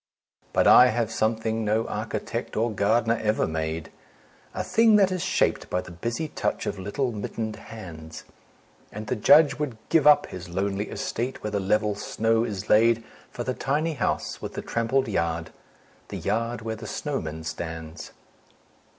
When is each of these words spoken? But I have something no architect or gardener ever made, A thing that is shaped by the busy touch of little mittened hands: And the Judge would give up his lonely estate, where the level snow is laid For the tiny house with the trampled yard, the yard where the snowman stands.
But 0.51 0.65
I 0.65 0.87
have 0.87 1.11
something 1.11 1.63
no 1.63 1.85
architect 1.87 2.57
or 2.57 2.71
gardener 2.71 3.19
ever 3.21 3.45
made, 3.45 3.91
A 4.55 4.63
thing 4.63 4.95
that 4.95 5.11
is 5.11 5.21
shaped 5.23 5.69
by 5.69 5.79
the 5.81 5.91
busy 5.91 6.29
touch 6.29 6.65
of 6.65 6.79
little 6.79 7.11
mittened 7.11 7.57
hands: 7.57 8.23
And 8.91 9.05
the 9.05 9.15
Judge 9.15 9.59
would 9.59 9.77
give 9.89 10.07
up 10.07 10.25
his 10.25 10.49
lonely 10.49 10.89
estate, 10.89 11.43
where 11.43 11.51
the 11.51 11.59
level 11.59 11.93
snow 11.93 12.43
is 12.43 12.67
laid 12.67 13.03
For 13.29 13.43
the 13.43 13.53
tiny 13.53 13.93
house 13.93 14.41
with 14.41 14.55
the 14.55 14.63
trampled 14.63 15.07
yard, 15.07 15.51
the 16.07 16.17
yard 16.17 16.61
where 16.61 16.75
the 16.75 16.87
snowman 16.87 17.43
stands. 17.43 18.11